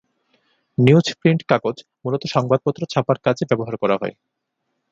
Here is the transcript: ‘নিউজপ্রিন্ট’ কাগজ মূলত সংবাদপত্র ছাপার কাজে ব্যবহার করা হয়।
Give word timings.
‘নিউজপ্রিন্ট’ 0.77 1.41
কাগজ 1.49 1.75
মূলত 2.03 2.23
সংবাদপত্র 2.27 2.81
ছাপার 2.85 3.17
কাজে 3.25 3.43
ব্যবহার 3.49 3.75
করা 3.77 3.95
হয়। 4.01 4.13